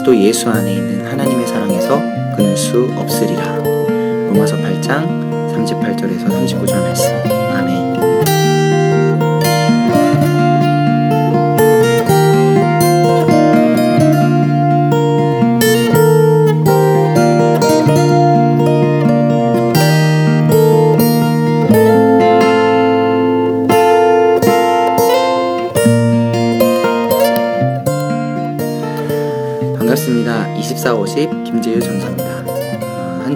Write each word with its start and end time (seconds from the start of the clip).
그리스도 0.00 0.16
예수 0.16 0.48
안에 0.48 0.72
있는 0.72 0.99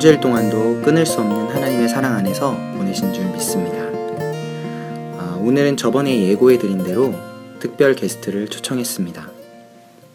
어, 0.04 0.06
한 0.06 0.12
주일 0.12 0.20
동안도 0.20 0.82
끊을 0.82 1.06
수 1.06 1.20
없는 1.20 1.46
하나님의 1.46 1.88
사랑 1.88 2.14
안에서 2.14 2.54
보내신 2.76 3.14
줄 3.14 3.24
믿습니다. 3.32 3.88
어, 5.16 5.42
오늘은 5.42 5.78
저번에 5.78 6.28
예고해드린 6.28 6.84
대로 6.84 7.14
특별 7.58 7.94
게스트를 7.94 8.48
초청했습니다. 8.48 9.30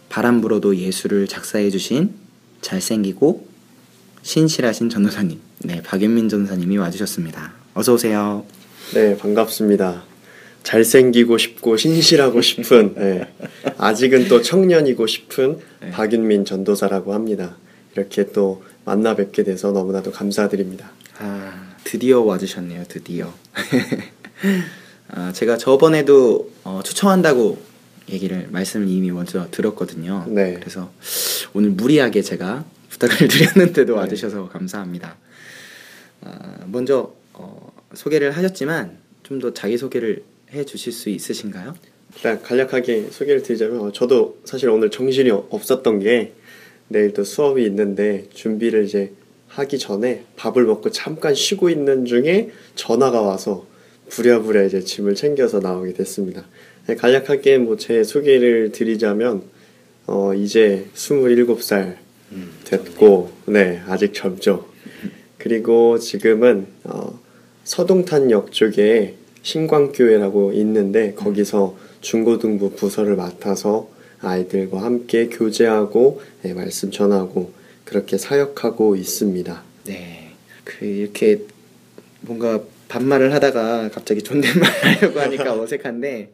바람 0.09 0.41
불어도 0.41 0.75
예수를 0.75 1.27
작사해주신 1.27 2.13
잘생기고 2.61 3.47
신실하신 4.21 4.91
전도사님, 4.91 5.39
네 5.63 5.81
박윤민 5.81 6.29
전도사님이 6.29 6.77
와주셨습니다. 6.77 7.53
어서 7.73 7.95
오세요. 7.95 8.45
네, 8.93 9.17
반갑습니다. 9.17 10.03
잘생기고 10.61 11.39
싶고 11.39 11.77
신실하고 11.77 12.41
싶은 12.41 12.93
네, 12.93 13.33
아직은 13.79 14.27
또 14.27 14.43
청년이고 14.43 15.07
싶은 15.07 15.57
네. 15.81 15.89
박윤민 15.89 16.45
전도사라고 16.45 17.15
합니다. 17.15 17.57
이렇게 17.95 18.27
또 18.31 18.61
만나 18.89 19.15
뵙게 19.15 19.43
돼서 19.43 19.71
너무나도 19.71 20.11
감사드립니다. 20.11 20.89
아 21.19 21.75
드디어 21.83 22.21
와주셨네요. 22.21 22.85
드디어. 22.87 23.31
아, 25.09 25.31
제가 25.31 25.57
저번에도 25.57 26.51
어, 26.63 26.81
초청한다고 26.83 27.59
얘기를 28.09 28.47
말씀을 28.49 28.87
이미 28.87 29.11
먼저 29.11 29.47
들었거든요. 29.51 30.25
네. 30.27 30.55
그래서 30.55 30.91
오늘 31.53 31.69
무리하게 31.69 32.23
제가 32.23 32.65
부탁을 32.89 33.27
드렸는데도 33.29 33.93
네. 33.93 33.99
와주셔서 33.99 34.49
감사합니다. 34.49 35.17
아, 36.21 36.55
먼저 36.65 37.13
어, 37.33 37.71
소개를 37.93 38.31
하셨지만 38.35 38.97
좀 39.21 39.39
더 39.39 39.53
자기 39.53 39.77
소개를 39.77 40.23
해주실 40.51 40.91
수 40.91 41.09
있으신가요? 41.09 41.75
일단 42.15 42.41
간략하게 42.41 43.09
소개를 43.11 43.43
드리자면 43.43 43.81
어, 43.81 43.91
저도 43.91 44.39
사실 44.45 44.67
오늘 44.69 44.89
정신이 44.89 45.29
어- 45.29 45.45
없었던 45.51 45.99
게 45.99 46.33
내일 46.89 47.13
또 47.13 47.23
수업이 47.23 47.63
있는데 47.65 48.25
준비를 48.33 48.83
이제 48.85 49.11
하기 49.47 49.79
전에 49.79 50.25
밥을 50.35 50.65
먹고 50.65 50.91
잠깐 50.91 51.33
쉬고 51.33 51.69
있는 51.69 52.05
중에 52.05 52.49
전화가 52.75 53.21
와서 53.21 53.65
부랴부랴 54.09 54.63
이제 54.63 54.81
짐을 54.81 55.15
챙겨서 55.15 55.59
나오게 55.59 55.93
됐습니다. 55.93 56.45
네, 56.87 56.95
간략하게 56.95 57.59
뭐 57.59 57.77
제 57.77 58.03
소개를 58.03 58.71
드리자면 58.71 59.43
어 60.07 60.33
이제 60.33 60.87
27살 60.95 61.97
음, 62.31 62.51
됐고 62.65 63.31
네 63.45 63.81
아직 63.87 64.13
젊죠. 64.13 64.65
그리고 65.37 65.97
지금은 65.99 66.67
어, 66.83 67.19
서동탄역 67.63 68.51
쪽에 68.51 69.15
신광교회라고 69.41 70.53
있는데 70.53 71.13
거기서 71.13 71.77
중고등부 72.01 72.71
부서를 72.71 73.15
맡아서 73.15 73.89
아이들과 74.21 74.81
함께 74.81 75.27
교제하고 75.27 76.21
네, 76.41 76.53
말씀 76.53 76.91
전하고 76.91 77.53
그렇게 77.85 78.17
사역하고 78.17 78.95
있습니다. 78.95 79.63
네. 79.85 80.33
그 80.63 80.85
이렇게 80.85 81.45
뭔가 82.21 82.61
반말을 82.89 83.33
하다가 83.33 83.89
갑자기 83.89 84.21
존댓말 84.21 84.69
하려고 84.83 85.19
하니까 85.19 85.59
어색한데 85.59 86.31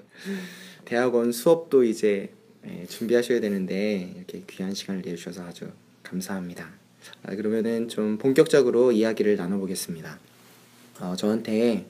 대학원 0.86 1.32
수업도 1.32 1.84
이제 1.84 2.30
예, 2.68 2.86
준비하셔야 2.88 3.40
되는데 3.42 4.14
이렇게 4.16 4.42
귀한 4.50 4.74
시간을 4.74 5.04
내주셔서 5.06 5.44
아주 5.44 5.68
감사합니다. 6.04 6.70
아, 7.24 7.36
그러면은 7.36 7.88
좀 7.88 8.18
본격적으로 8.18 8.92
이야기를 8.92 9.36
나눠보겠습니다. 9.36 10.20
어, 11.02 11.16
저한테 11.18 11.86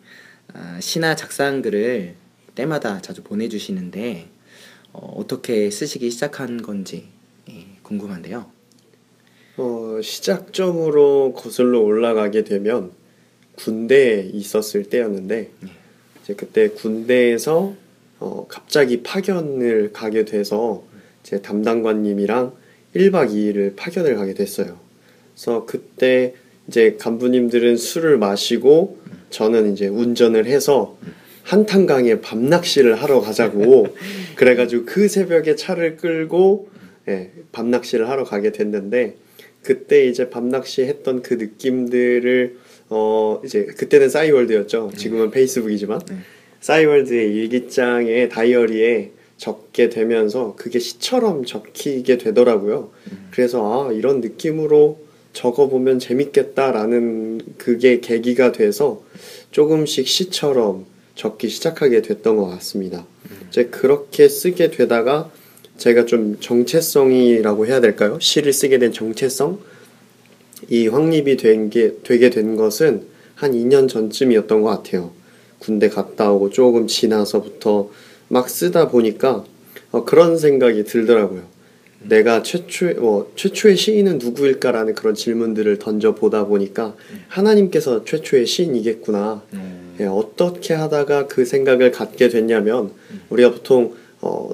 아, 0.54 0.80
시나 0.82 1.16
작사한 1.16 1.62
글을 1.62 2.16
때마다 2.56 3.02
자주 3.02 3.24
보내주시는데 3.24 4.30
어, 4.96 5.14
어떻게 5.18 5.70
쓰시기 5.70 6.10
시작한 6.10 6.62
건지 6.62 7.06
예, 7.50 7.66
궁금한데요. 7.84 8.46
어, 9.58 10.00
시작점으로 10.02 11.34
거슬러 11.34 11.80
올라가게 11.82 12.44
되면 12.44 12.92
군대에 13.56 14.30
있었을 14.34 14.86
때였는데 14.86 15.52
네. 15.60 15.70
이제 16.24 16.34
그때 16.34 16.70
군대에서 16.70 17.74
어, 18.20 18.46
갑자기 18.48 19.04
파견을 19.04 19.92
가게 19.92 20.24
돼서 20.24 20.84
제 21.24 21.42
담당관님이랑 21.42 22.54
1박 22.96 23.32
2일을 23.32 23.76
파견을 23.76 24.16
가게 24.16 24.34
됐어요. 24.34 24.80
그래서 25.34 25.66
그때 25.66 26.36
이제 26.70 26.96
간부님들은 27.00 27.76
술을 27.76 28.18
마시고 28.18 28.98
저는 29.30 29.74
이제 29.74 29.88
운전을 29.88 30.46
해서 30.46 30.98
한탄강에 31.46 32.22
밤낚시를 32.22 32.96
하러 32.96 33.22
가자고 33.22 33.88
그래가지고 34.36 34.86
그 34.86 35.08
새벽에 35.08 35.56
차를 35.56 35.96
끌고 35.96 36.70
예, 37.08 37.32
밤낚시를 37.52 38.10
하러 38.10 38.24
가게 38.24 38.52
됐는데 38.52 39.16
그때 39.62 40.08
이제 40.08 40.30
밤낚시 40.30 40.82
했던 40.82 41.22
그 41.22 41.36
느낌들을 41.36 42.58
어 42.90 43.42
이제 43.46 43.66
그때는 43.66 44.10
싸이월드였죠. 44.10 44.92
지금은 44.96 45.32
페이스북이지만 45.32 46.02
네. 46.10 46.18
싸이월드의 46.62 47.36
일기장에 47.36 48.28
다이어리에 48.30 49.12
적게 49.38 49.90
되면서 49.90 50.56
그게 50.56 50.80
시처럼 50.80 51.46
적히게 51.46 52.18
되더라고요. 52.18 52.92
그래서 53.32 53.88
아 53.90 53.92
이런 53.92 54.22
느낌으로 54.22 55.00
적어보면 55.34 56.00
재밌겠다라는 56.00 57.42
그게 57.58 58.00
계기가 58.00 58.52
돼서 58.52 59.04
조금씩 59.52 60.08
시처럼 60.08 60.86
적기 61.16 61.50
시작하게 61.50 62.02
됐던 62.02 62.38
것 62.38 62.48
같습니다. 62.48 63.06
이제 63.50 63.66
그렇게 63.66 64.28
쓰게 64.28 64.72
되다가 64.72 65.32
제가 65.78 66.06
좀 66.06 66.38
정체성이라고 66.40 67.66
해야 67.68 67.82
될까요? 67.82 68.18
시를 68.22 68.54
쓰게 68.54 68.78
된 68.80 68.92
정체성? 68.92 69.60
이 70.70 70.88
확립이 70.88 71.38
된 71.38 71.70
게, 71.70 71.96
되게 72.04 72.30
된 72.30 72.56
것은 72.56 73.04
한 73.36 73.52
2년 73.52 73.90
전쯤이었던 73.90 74.62
것 74.62 74.70
같아요. 74.70 75.12
군대 75.60 75.90
갔다 75.90 76.32
오고 76.32 76.52
조금 76.52 76.88
지나서부터 76.88 77.90
막 78.28 78.50
쓰다 78.50 78.90
보니까 78.90 79.44
어, 79.92 80.06
그런 80.06 80.38
생각이 80.38 80.84
들더라고요. 80.84 81.44
내가 82.02 82.44
최초의, 82.44 82.96
뭐, 82.96 83.32
최초의 83.36 83.78
시인은 83.78 84.20
누구일까라는 84.20 84.94
그런 84.94 85.16
질문들을 85.16 85.80
던져보다 85.80 86.46
보니까 86.46 86.96
하나님께서 87.28 88.06
최초의 88.06 88.46
시인이겠구나. 88.46 89.42
음. 89.54 89.75
예, 90.00 90.06
어떻게 90.06 90.74
하다가 90.74 91.28
그 91.28 91.46
생각을 91.46 91.92
갖게 91.92 92.30
됐냐면 92.30 92.92
우리가 93.30 93.52
보통 93.52 93.96
어, 94.22 94.50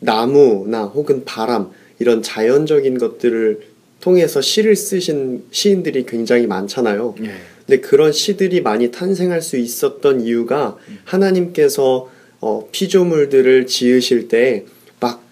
나무나 0.00 0.84
혹은 0.84 1.24
바람 1.24 1.70
이런 1.98 2.22
자연적인 2.22 2.98
것들을 2.98 3.60
통해서 4.00 4.40
시를 4.40 4.76
쓰신 4.76 5.44
시인들이 5.50 6.06
굉장히 6.06 6.46
많잖아요. 6.46 7.14
예. 7.22 7.32
근데 7.66 7.80
그런 7.80 8.12
시들이 8.12 8.62
많이 8.62 8.90
탄생할 8.90 9.42
수 9.42 9.56
있었던 9.56 10.22
이유가 10.22 10.76
하나님께서 11.04 12.10
어, 12.40 12.68
피조물들을 12.72 13.66
지으실 13.66 14.28
때 14.28 14.64
막 15.00 15.30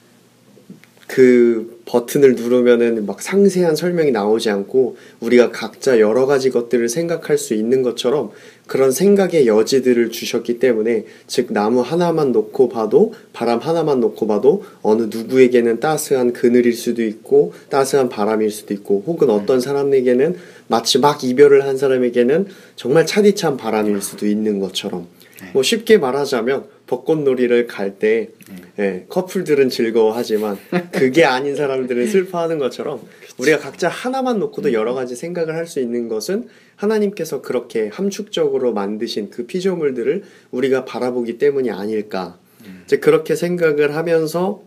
그 1.08 1.77
버튼을 1.88 2.34
누르면은 2.34 3.06
막 3.06 3.22
상세한 3.22 3.74
설명이 3.74 4.12
나오지 4.12 4.50
않고 4.50 4.96
우리가 5.20 5.50
각자 5.50 5.98
여러 5.98 6.26
가지 6.26 6.50
것들을 6.50 6.86
생각할 6.88 7.38
수 7.38 7.54
있는 7.54 7.82
것처럼 7.82 8.30
그런 8.66 8.90
생각의 8.90 9.46
여지들을 9.46 10.10
주셨기 10.10 10.58
때문에 10.58 11.06
즉 11.26 11.46
나무 11.50 11.80
하나만 11.80 12.32
놓고 12.32 12.68
봐도 12.68 13.14
바람 13.32 13.58
하나만 13.58 14.00
놓고 14.00 14.26
봐도 14.26 14.62
어느 14.82 15.04
누구에게는 15.04 15.80
따스한 15.80 16.34
그늘일 16.34 16.74
수도 16.74 17.02
있고 17.02 17.54
따스한 17.70 18.10
바람일 18.10 18.50
수도 18.50 18.74
있고 18.74 19.02
혹은 19.06 19.30
어떤 19.30 19.60
사람에게는 19.60 20.36
마치 20.66 20.98
막 20.98 21.24
이별을 21.24 21.64
한 21.64 21.78
사람에게는 21.78 22.48
정말 22.76 23.06
차디찬 23.06 23.56
바람일 23.56 24.02
수도 24.02 24.26
있는 24.26 24.58
것처럼 24.58 25.06
뭐 25.52 25.62
쉽게 25.62 25.98
말하자면 25.98 26.66
벚꽃놀이를 26.86 27.66
갈때 27.66 28.30
예, 28.78 29.04
커플들은 29.08 29.68
즐거워하지만 29.68 30.56
그게 30.92 31.24
아닌 31.24 31.54
사람들은 31.54 32.06
슬퍼하는 32.08 32.58
것처럼 32.58 33.00
우리가 33.38 33.58
각자 33.58 33.88
하나만 33.88 34.38
놓고도 34.38 34.72
여러 34.72 34.94
가지 34.94 35.14
생각을 35.14 35.54
할 35.54 35.66
수 35.66 35.80
있는 35.80 36.08
것은 36.08 36.48
하나님께서 36.76 37.42
그렇게 37.42 37.88
함축적으로 37.88 38.72
만드신 38.72 39.30
그 39.30 39.46
피조물들을 39.46 40.22
우리가 40.50 40.84
바라보기 40.84 41.38
때문이 41.38 41.70
아닐까. 41.70 42.38
이제 42.84 42.96
그렇게 42.98 43.34
생각을 43.36 43.94
하면서 43.94 44.62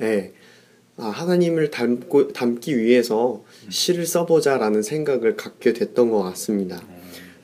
예, 0.00 0.32
아, 0.96 1.06
하나님을 1.06 1.70
닮고 1.70 2.32
닮기 2.32 2.78
위해서 2.78 3.42
시를 3.70 4.06
써보자라는 4.06 4.82
생각을 4.82 5.36
갖게 5.36 5.72
됐던 5.72 6.10
것 6.10 6.22
같습니다. 6.22 6.80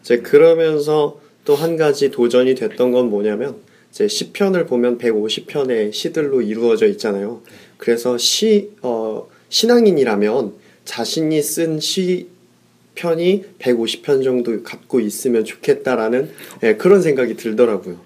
이제 0.00 0.18
그러면서 0.18 1.20
또 1.46 1.54
한 1.54 1.76
가지 1.76 2.10
도전이 2.10 2.54
됐던 2.56 2.92
건 2.92 3.08
뭐냐면 3.08 3.56
이제 3.90 4.06
시편을 4.08 4.66
보면 4.66 4.98
150편의 4.98 5.92
시들로 5.92 6.42
이루어져 6.42 6.86
있잖아요. 6.88 7.40
그래서 7.78 8.18
시 8.18 8.70
어, 8.82 9.26
신앙인이라면 9.48 10.52
자신이 10.84 11.40
쓴 11.40 11.80
시편이 11.80 13.44
150편 13.58 14.22
정도 14.22 14.62
갖고 14.62 15.00
있으면 15.00 15.44
좋겠다라는 15.44 16.30
예, 16.64 16.74
그런 16.74 17.00
생각이 17.00 17.36
들더라고요. 17.36 18.00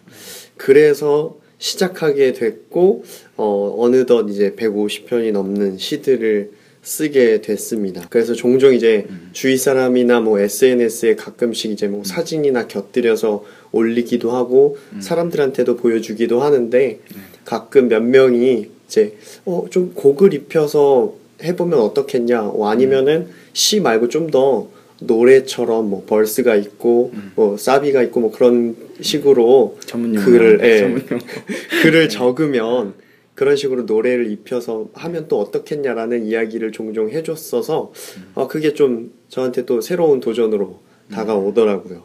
그래서 0.56 1.37
시작하게 1.58 2.34
됐고 2.34 3.04
어, 3.37 3.76
어느덧 3.78 4.28
이제 4.28 4.54
150편이 4.54 5.32
넘는 5.32 5.78
시들을 5.78 6.52
쓰게 6.82 7.42
됐습니다. 7.42 8.06
그래서 8.10 8.32
종종 8.34 8.74
이제 8.74 9.06
주위 9.32 9.56
사람이나 9.56 10.20
뭐 10.20 10.38
SNS에 10.40 11.14
가끔씩 11.16 11.70
이제 11.70 11.88
뭐 11.88 12.02
사진이나 12.04 12.66
곁들여서 12.68 13.44
올리기도 13.72 14.30
하고 14.32 14.78
사람들한테도 15.00 15.76
보여주기도 15.76 16.40
하는데 16.42 17.00
가끔 17.44 17.88
몇 17.88 18.02
명이 18.02 18.68
이제 18.86 19.16
어 19.44 19.66
좀 19.70 19.92
곡을 19.94 20.34
입혀서 20.34 21.14
해보면 21.42 21.78
어떻겠냐? 21.78 22.44
어, 22.48 22.68
아니면은 22.68 23.28
시 23.52 23.80
말고 23.80 24.08
좀 24.08 24.30
더 24.30 24.68
노래처럼 25.02 25.88
뭐 25.88 26.04
벌스가 26.06 26.56
있고 26.56 27.12
뭐 27.34 27.56
사비가 27.56 28.02
있고 28.02 28.20
뭐 28.20 28.30
그런 28.30 28.76
식으로 29.00 29.78
전문 29.86 30.14
용어. 30.14 30.24
글을 30.26 30.60
예, 30.62 30.78
전문 30.80 31.02
용어. 31.10 31.20
글을 31.82 32.08
적으면 32.10 32.92
그런 33.40 33.56
식으로 33.56 33.84
노래를 33.84 34.31
입혀서 34.32 34.90
하면 34.92 35.26
또 35.26 35.40
어떻겠냐라는 35.40 36.26
이야기를 36.26 36.72
종종 36.72 37.08
해줬어서 37.08 37.90
어, 38.34 38.48
그게 38.48 38.75
좀 38.75 39.14
저한테 39.31 39.64
또 39.64 39.81
새로운 39.81 40.20
도전으로 40.20 40.78
다가오더라고요. 41.10 42.02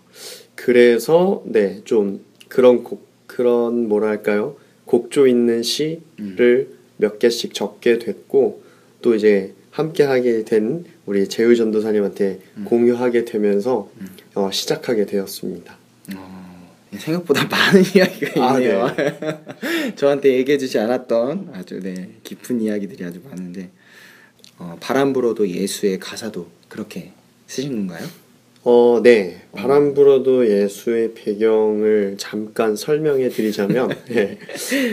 그래서 0.55 1.43
네 1.45 1.81
좀 1.83 2.21
그런 2.47 2.85
곡 2.85 3.05
그런 3.27 3.89
뭐랄까요? 3.89 4.55
곡조 4.85 5.27
있는 5.27 5.61
시를 5.61 6.69
몇 6.95 7.19
개씩 7.19 7.53
적게 7.53 7.99
됐고 7.99 8.61
또 9.01 9.13
이제 9.13 9.53
함께 9.71 10.03
하게 10.03 10.45
된 10.45 10.85
우리 11.05 11.27
재우 11.27 11.53
전도사님한테 11.53 12.39
공유하게 12.63 13.25
되면서 13.25 13.89
어, 14.35 14.51
시작하게 14.51 15.05
되었습니다. 15.05 15.77
어, 16.15 16.44
생각보다 16.99 17.45
많은 17.49 17.81
이야기가 17.95 18.43
아, 18.43 18.59
있네요. 18.59 18.87
저한테 19.95 20.35
얘기해 20.37 20.57
주지 20.57 20.79
않았던 20.79 21.51
아주 21.53 21.79
네, 21.79 22.15
깊은 22.23 22.61
이야기들이 22.61 23.03
아주 23.03 23.21
많은데 23.23 23.69
어, 24.57 24.77
바람 24.79 25.13
불어도 25.13 25.47
예수의 25.47 25.99
가사도 25.99 26.47
그렇게 26.69 27.11
쓰신 27.47 27.87
건가요? 27.87 28.05
어, 28.63 28.99
네. 29.03 29.43
바람 29.51 29.93
불어도 29.93 30.49
예수의 30.49 31.13
배경을 31.13 32.15
잠깐 32.17 32.75
설명해 32.75 33.29
드리자면, 33.29 33.95
예. 34.09 34.39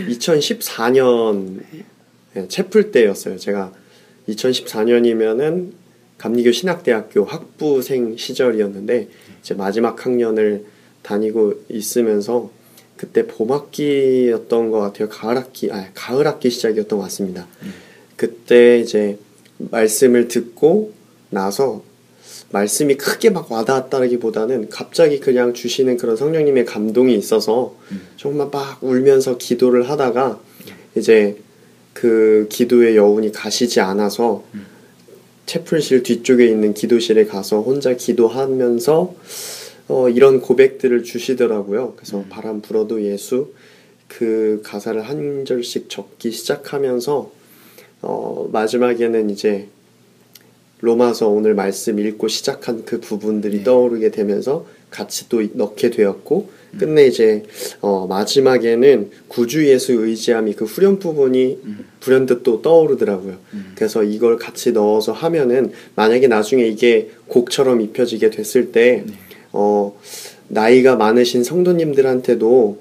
2014년 0.09 1.63
예, 2.37 2.49
채플 2.49 2.93
때였어요. 2.93 3.39
제가 3.39 3.73
2014년이면은 4.29 5.73
감리교 6.19 6.53
신학대학교 6.53 7.25
학부생 7.25 8.19
시절이었는데, 8.19 9.09
이제 9.41 9.55
마지막 9.55 10.05
학년을 10.05 10.67
다니고 11.03 11.65
있으면서, 11.69 12.51
그때 12.97 13.27
봄학기였던 13.27 14.71
것 14.71 14.79
같아요. 14.79 15.09
가을학기, 15.09 15.73
아, 15.73 15.89
가을학기 15.93 16.51
시작이었던 16.51 16.99
것 16.99 17.05
같습니다. 17.07 17.49
그때 18.17 18.79
이제 18.79 19.19
말씀을 19.59 20.29
듣고 20.29 20.93
나서 21.31 21.83
말씀이 22.51 22.97
크게 22.97 23.31
막 23.31 23.51
와닿았다기보다는 23.51 24.69
갑자기 24.69 25.19
그냥 25.19 25.55
주시는 25.55 25.97
그런 25.97 26.17
성령님의 26.17 26.65
감동이 26.65 27.17
있어서 27.17 27.75
정말 28.17 28.49
막 28.53 28.79
울면서 28.85 29.39
기도를 29.39 29.89
하다가 29.91 30.41
이제 30.97 31.39
그 31.95 32.47
기도의 32.51 32.97
여운이 32.97 33.33
가시지 33.33 33.81
않아서 33.81 34.45
채플실 35.47 36.03
뒤쪽에 36.03 36.47
있는 36.47 36.75
기도실에 36.75 37.27
가서 37.27 37.61
혼자 37.63 37.95
기도하면서 37.95 39.15
어, 39.88 40.08
이런 40.08 40.40
고백들을 40.40 41.02
주시더라고요. 41.02 41.94
그래서 41.96 42.25
바람 42.29 42.61
불어도 42.61 43.02
예수 43.02 43.52
그 44.08 44.61
가사를 44.64 45.00
한 45.02 45.44
절씩 45.44 45.88
적기 45.88 46.31
시작하면서 46.31 47.32
어, 48.02 48.49
마지막에는 48.52 49.31
이제 49.31 49.69
로마서 50.81 51.29
오늘 51.29 51.55
말씀 51.55 51.99
읽고 51.99 52.29
시작한 52.29 52.84
그 52.84 53.00
부분들이 53.00 53.58
네. 53.58 53.64
떠오르게 53.64 54.11
되면서 54.11 54.67
같이 54.90 55.29
또 55.29 55.43
넣게 55.55 55.90
되었고 55.90 56.50
끝내 56.79 57.06
이제 57.06 57.44
어, 57.81 58.06
마지막에는 58.06 59.11
구주 59.29 59.67
예수 59.69 59.93
의지함이 59.93 60.55
그 60.55 60.64
후렴 60.64 60.99
부분이 60.99 61.58
불현듯 62.00 62.43
또 62.43 62.62
떠오르더라고요. 62.62 63.37
그래서 63.75 64.02
이걸 64.02 64.38
같이 64.38 64.73
넣어서 64.73 65.12
하면은 65.12 65.73
만약에 65.94 66.26
나중에 66.29 66.67
이게 66.67 67.11
곡처럼 67.29 67.81
입혀지게 67.81 68.31
됐을 68.31 68.73
때 68.73 69.05
어, 69.53 69.99
나이가 70.49 70.97
많으신 70.97 71.45
성도님들한테도 71.45 72.81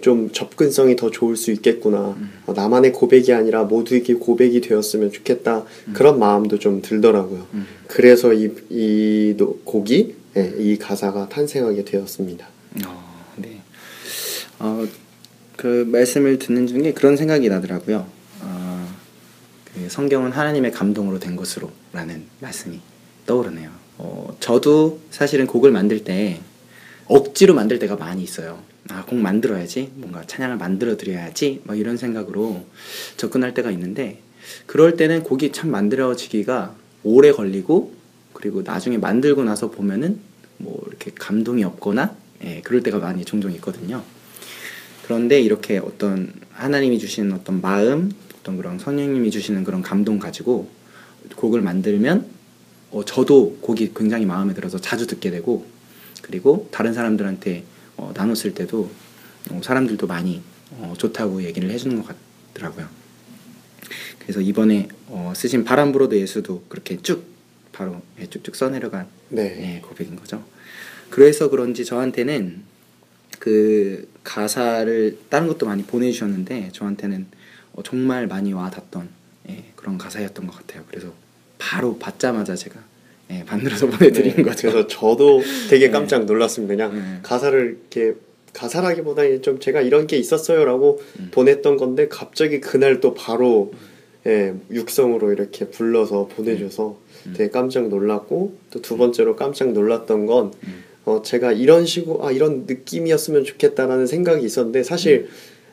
좀 0.00 0.30
접근성이 0.32 0.94
더 0.96 1.10
좋을 1.10 1.36
수 1.36 1.50
있겠구나. 1.52 2.16
어, 2.46 2.52
나만의 2.54 2.92
고백이 2.92 3.32
아니라 3.32 3.64
모두에게 3.64 4.14
고백이 4.14 4.60
되었으면 4.60 5.10
좋겠다. 5.12 5.64
그런 5.94 6.18
마음도 6.18 6.58
좀 6.58 6.82
들더라고요. 6.82 7.46
그래서 7.88 8.32
이, 8.34 8.50
이 8.68 9.34
노- 9.36 9.58
곡이, 9.64 10.14
예, 10.36 10.54
이 10.58 10.76
가사가 10.78 11.28
탄생하게 11.28 11.84
되었습니다. 11.84 12.46
어, 12.86 13.24
네. 13.36 13.60
어, 14.58 14.86
그 15.56 15.86
말씀을 15.90 16.38
듣는 16.38 16.66
중에 16.66 16.92
그런 16.92 17.16
생각이 17.16 17.48
나더라고요. 17.48 18.06
어, 18.42 18.88
그 19.72 19.88
성경은 19.88 20.30
하나님의 20.32 20.72
감동으로 20.72 21.18
된 21.18 21.36
것으로라는 21.36 22.24
말씀이 22.40 22.78
떠오르네요. 23.26 23.70
어, 23.98 24.36
저도 24.40 25.00
사실은 25.10 25.46
곡을 25.46 25.70
만들 25.70 26.04
때 26.04 26.40
억지로 27.06 27.54
만들 27.54 27.78
때가 27.78 27.96
많이 27.96 28.22
있어요. 28.22 28.62
아, 28.90 29.04
곡 29.04 29.18
만들어야지. 29.18 29.90
뭔가 29.94 30.24
찬양을 30.26 30.56
만들어 30.56 30.96
드려야지. 30.96 31.62
막 31.64 31.78
이런 31.78 31.96
생각으로 31.96 32.64
접근할 33.16 33.54
때가 33.54 33.70
있는데 33.72 34.20
그럴 34.66 34.96
때는 34.96 35.22
곡이 35.22 35.52
참 35.52 35.70
만들어지기가 35.70 36.74
오래 37.02 37.32
걸리고 37.32 37.94
그리고 38.32 38.62
나중에 38.62 38.98
만들고 38.98 39.44
나서 39.44 39.70
보면은 39.70 40.18
뭐 40.58 40.82
이렇게 40.88 41.10
감동이 41.14 41.64
없거나 41.64 42.14
예, 42.44 42.60
그럴 42.62 42.82
때가 42.82 42.98
많이 42.98 43.24
종종 43.24 43.52
있거든요. 43.52 44.02
그런데 45.04 45.40
이렇게 45.40 45.78
어떤 45.78 46.32
하나님이 46.52 46.98
주시는 46.98 47.32
어떤 47.32 47.60
마음, 47.60 48.12
어떤 48.40 48.56
그런 48.56 48.78
성령님이 48.78 49.30
주시는 49.30 49.64
그런 49.64 49.82
감동 49.82 50.18
가지고 50.18 50.68
곡을 51.36 51.60
만들면 51.60 52.35
어, 52.90 53.04
저도 53.04 53.58
곡이 53.60 53.92
굉장히 53.94 54.26
마음에 54.26 54.54
들어서 54.54 54.78
자주 54.78 55.06
듣게 55.06 55.30
되고 55.30 55.66
그리고 56.22 56.68
다른 56.70 56.94
사람들한테 56.94 57.64
어, 57.96 58.12
나눴을 58.14 58.54
때도 58.54 58.90
어, 59.50 59.60
사람들도 59.62 60.06
많이 60.06 60.42
어, 60.72 60.94
좋다고 60.96 61.42
얘기를 61.44 61.70
해주는 61.70 62.02
것 62.02 62.14
같더라고요. 62.52 62.88
그래서 64.18 64.40
이번에 64.40 64.88
어, 65.06 65.32
쓰신 65.36 65.64
바람 65.64 65.92
불어도 65.92 66.16
예수도 66.16 66.64
그렇게 66.68 67.00
쭉 67.00 67.24
바로 67.72 68.02
예, 68.18 68.26
쭉쭉 68.26 68.56
써내려간 68.56 69.06
네. 69.28 69.76
예, 69.76 69.80
고백인 69.80 70.16
거죠. 70.16 70.42
그래서 71.10 71.48
그런지 71.48 71.84
저한테는 71.84 72.62
그 73.38 74.08
가사를 74.24 75.18
다른 75.28 75.46
것도 75.46 75.66
많이 75.66 75.84
보내주셨는데 75.84 76.70
저한테는 76.72 77.26
어, 77.74 77.82
정말 77.84 78.26
많이 78.26 78.52
와닿던 78.52 79.08
예, 79.50 79.64
그런 79.76 79.98
가사였던 79.98 80.46
것 80.46 80.56
같아요. 80.56 80.84
그래서 80.88 81.12
바로 81.58 81.98
받자마자 81.98 82.54
제가 82.54 82.80
예, 83.30 83.42
만들어서 83.44 83.86
보내드린 83.90 84.36
네, 84.36 84.42
거죠. 84.42 84.70
그래서 84.70 84.86
저도 84.86 85.42
되게 85.68 85.86
네. 85.86 85.92
깜짝 85.92 86.24
놀랐습니다. 86.24 86.74
그냥 86.74 86.94
네. 86.94 87.18
가사를 87.22 87.78
이렇게 87.80 88.14
가사라기보다는 88.52 89.42
좀 89.42 89.58
제가 89.60 89.82
이런 89.82 90.06
게 90.06 90.16
있었어요라고 90.16 91.00
음. 91.18 91.28
보냈던 91.30 91.76
건데 91.76 92.08
갑자기 92.08 92.60
그날 92.60 93.00
또 93.00 93.14
바로 93.14 93.72
예, 94.26 94.54
육성으로 94.70 95.32
이렇게 95.32 95.68
불러서 95.68 96.28
보내줘서 96.28 96.98
음. 97.26 97.34
되게 97.36 97.50
깜짝 97.50 97.88
놀랐고 97.88 98.56
또 98.70 98.80
두 98.80 98.96
번째로 98.96 99.36
깜짝 99.36 99.72
놀랐던 99.72 100.26
건 100.26 100.52
음. 100.64 100.84
어, 101.04 101.22
제가 101.22 101.52
이런 101.52 101.86
식으로 101.86 102.26
아 102.26 102.32
이런 102.32 102.64
느낌이었으면 102.66 103.44
좋겠다라는 103.44 104.06
생각이 104.06 104.44
있었는데 104.44 104.82
사실 104.82 105.28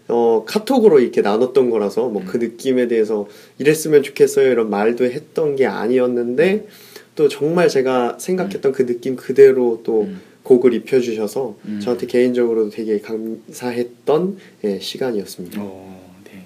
어, 0.08 0.44
카톡으로 0.46 1.00
이렇게 1.00 1.22
나눴던 1.22 1.70
거라서 1.70 2.10
뭐 2.10 2.24
그 2.26 2.38
느낌에 2.38 2.88
대해서 2.88 3.28
이랬으면 3.58 4.04
좋겠어요 4.04 4.52
이런 4.52 4.70
말도 4.70 5.06
했던 5.06 5.56
게 5.56 5.66
아니었는데 5.66 6.68
또 7.16 7.28
정말 7.28 7.70
제가 7.70 8.18
생각했던 8.20 8.72
그 8.72 8.86
느낌 8.86 9.16
그대로 9.16 9.82
또 9.84 10.04
음. 10.04 10.22
곡을 10.44 10.74
입혀주셔서 10.74 11.58
음. 11.66 11.80
저한테 11.80 12.08
개인적으로도 12.08 12.70
되게 12.72 13.00
감사했던 13.00 14.38
예, 14.66 14.80
시간이었습니다. 14.80 15.62
어, 15.62 16.18
네. 16.26 16.46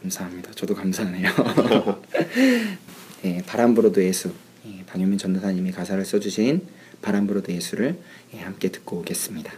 감사합니다. 0.00 0.50
저도 0.52 0.74
감사하네요. 0.74 1.28
예, 3.24 3.42
바람 3.46 3.74
불어도 3.74 4.02
예수 4.02 4.30
예, 4.66 4.84
방현민 4.86 5.18
전도사님이 5.18 5.70
가사를 5.72 6.04
써주신 6.04 6.62
바람 7.02 7.26
불어도 7.26 7.52
예수를 7.52 7.96
예, 8.34 8.38
함께 8.38 8.70
듣고 8.70 8.98
오겠습니다. 8.98 9.52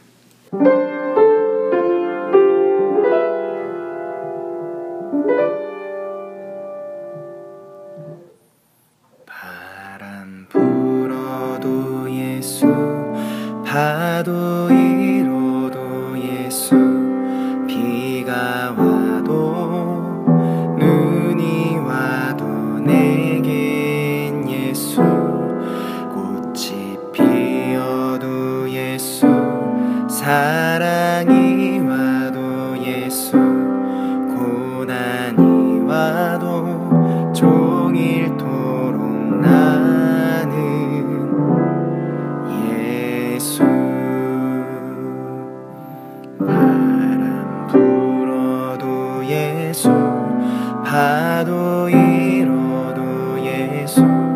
예 54.03 54.32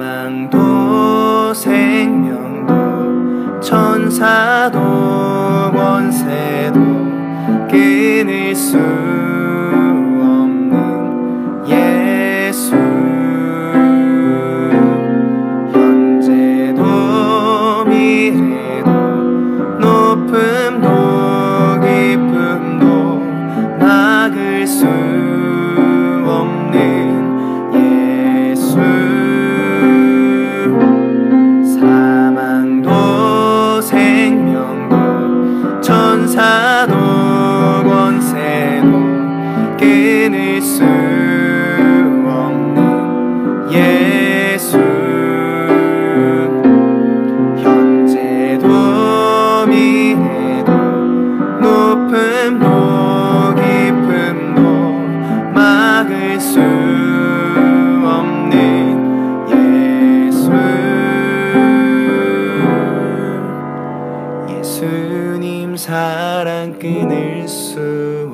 사망도 0.00 1.52
생명도 1.52 2.72
천사도 3.60 4.80
권세도 5.72 6.80
끊을 7.70 8.54
수 8.54 8.78
사망 34.10 34.79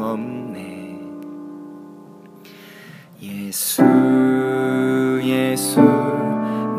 없네. 0.03 1.01
예수 3.23 3.83
예수 5.23 5.81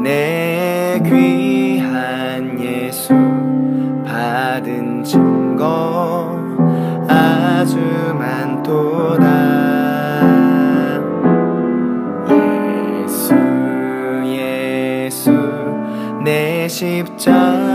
내 0.01 1.01
귀한 1.03 2.59
예수 2.59 3.13
받은 4.05 5.03
증거 5.03 6.37
아주 7.07 7.77
많도다. 8.17 9.27
예수 13.03 13.33
예수 14.25 15.31
내 16.23 16.67
십자 16.67 17.66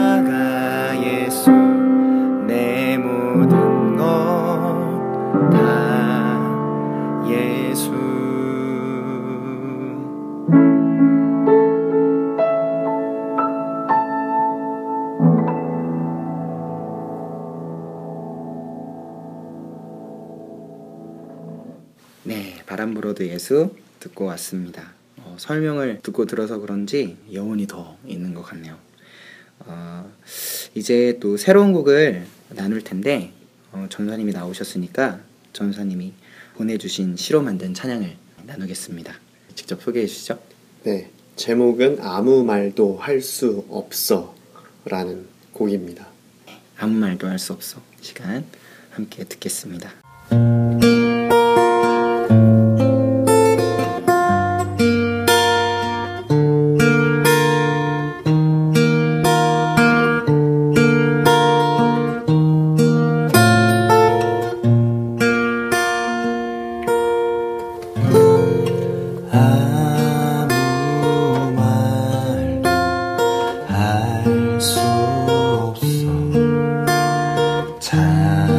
예수 23.28 23.74
듣고 24.00 24.24
왔습니다. 24.26 24.92
어, 25.18 25.36
설명을 25.38 26.00
듣고 26.02 26.26
들어서 26.26 26.58
그런지 26.58 27.16
여운이 27.32 27.66
더 27.66 27.96
있는 28.06 28.34
것 28.34 28.42
같네요. 28.42 28.76
어, 29.60 30.12
이제 30.74 31.18
또 31.20 31.36
새로운 31.36 31.72
곡을 31.72 32.24
나눌 32.50 32.82
텐데 32.82 33.32
어, 33.70 33.86
전사님이 33.88 34.32
나오셨으니까 34.32 35.20
전사님이 35.52 36.12
보내주신 36.56 37.16
시로 37.16 37.42
만든 37.42 37.72
찬양을 37.74 38.16
나누겠습니다. 38.44 39.14
직접 39.54 39.80
소개해 39.82 40.06
주시죠. 40.06 40.38
네, 40.84 41.10
제목은 41.36 41.98
아무 42.00 42.44
말도 42.44 42.98
할 42.98 43.20
수 43.22 43.64
없어라는 43.70 45.26
곡입니다. 45.52 46.06
아무 46.78 46.98
말도 46.98 47.28
할 47.28 47.38
수 47.38 47.52
없어. 47.52 47.80
시간 48.00 48.44
함께 48.90 49.24
듣겠습니다. 49.24 50.01
작 77.82 78.51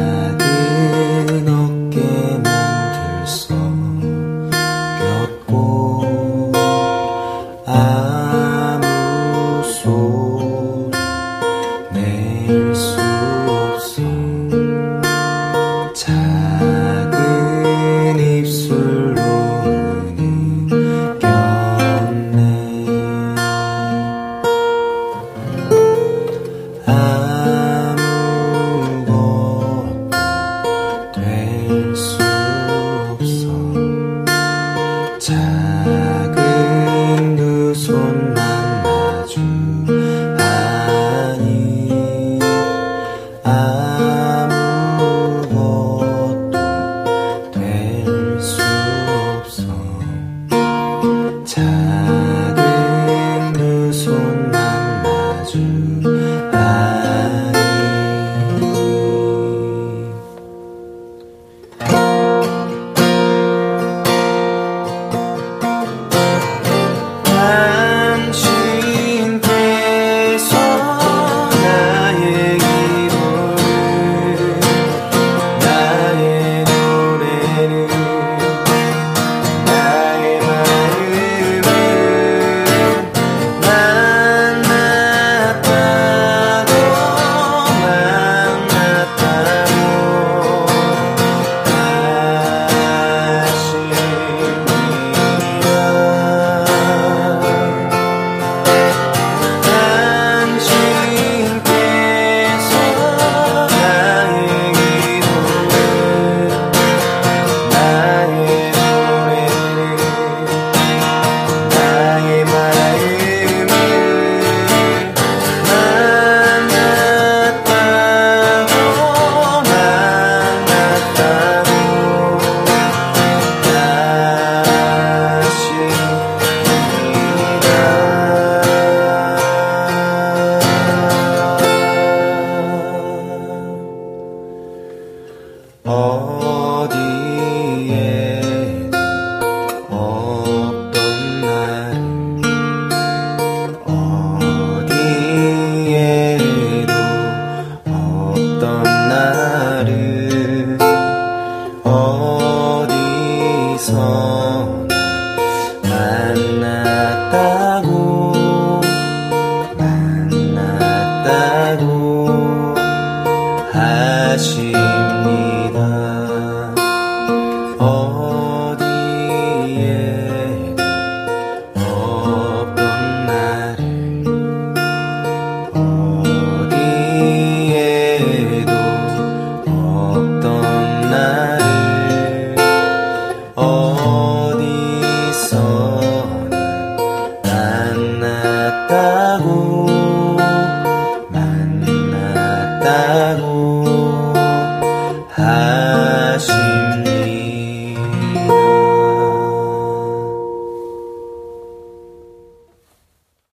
어디 135.86 137.23